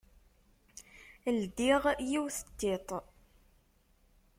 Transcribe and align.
Ldiɣ 1.39 1.83
yiwet 2.09 2.37
n 2.45 2.47
tiṭ. 2.59 2.89